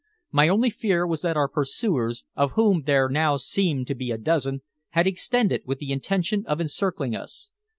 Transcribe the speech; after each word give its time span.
My 0.31 0.49
only 0.49 0.71
fear 0.71 1.05
was 1.05 1.21
that 1.21 1.37
our 1.37 1.47
pursuers, 1.47 2.23
of 2.35 2.53
whom 2.53 2.85
there 2.87 3.07
now 3.07 3.37
seemed 3.37 3.85
to 3.85 3.93
be 3.93 4.09
a 4.09 4.17
dozen, 4.17 4.61
had 4.89 5.05
extended, 5.05 5.61
with 5.67 5.77
the 5.77 5.91
intention 5.91 6.43
of 6.47 6.59
encircling 6.59 7.15
us. 7.15 7.51